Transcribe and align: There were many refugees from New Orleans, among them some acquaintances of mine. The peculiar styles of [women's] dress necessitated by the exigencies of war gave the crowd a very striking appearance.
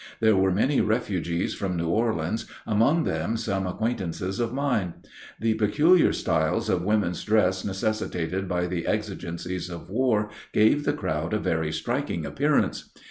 There 0.19 0.35
were 0.35 0.49
many 0.49 0.81
refugees 0.81 1.53
from 1.53 1.77
New 1.77 1.89
Orleans, 1.89 2.47
among 2.65 3.03
them 3.03 3.37
some 3.37 3.67
acquaintances 3.67 4.39
of 4.39 4.51
mine. 4.51 4.95
The 5.39 5.53
peculiar 5.53 6.11
styles 6.11 6.69
of 6.69 6.81
[women's] 6.81 7.23
dress 7.23 7.63
necessitated 7.63 8.49
by 8.49 8.65
the 8.65 8.87
exigencies 8.87 9.69
of 9.69 9.91
war 9.91 10.31
gave 10.53 10.85
the 10.85 10.93
crowd 10.93 11.35
a 11.35 11.37
very 11.39 11.71
striking 11.71 12.25
appearance. 12.25 12.89